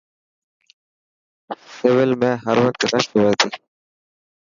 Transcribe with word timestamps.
سول 1.75 2.11
۾ 2.23 2.31
هروقت 2.45 2.81
رش 2.91 3.05
هئي 3.17 3.31
تي. 3.39 3.49